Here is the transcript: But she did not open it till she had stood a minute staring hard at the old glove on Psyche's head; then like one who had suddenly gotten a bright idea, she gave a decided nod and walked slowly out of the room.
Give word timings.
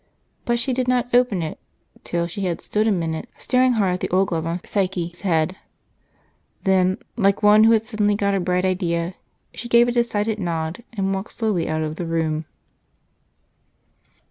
But 0.45 0.57
she 0.57 0.73
did 0.73 0.87
not 0.87 1.13
open 1.13 1.43
it 1.43 1.59
till 2.03 2.25
she 2.25 2.45
had 2.45 2.59
stood 2.59 2.87
a 2.87 2.91
minute 2.91 3.29
staring 3.37 3.73
hard 3.73 3.93
at 3.93 3.99
the 3.99 4.09
old 4.09 4.29
glove 4.29 4.47
on 4.47 4.59
Psyche's 4.65 5.21
head; 5.21 5.57
then 6.63 6.97
like 7.17 7.43
one 7.43 7.65
who 7.65 7.71
had 7.73 7.85
suddenly 7.85 8.15
gotten 8.15 8.41
a 8.41 8.43
bright 8.43 8.65
idea, 8.65 9.13
she 9.53 9.69
gave 9.69 9.87
a 9.87 9.91
decided 9.91 10.39
nod 10.39 10.83
and 10.93 11.13
walked 11.13 11.33
slowly 11.33 11.69
out 11.69 11.83
of 11.83 11.97
the 11.97 12.05
room. 12.07 12.45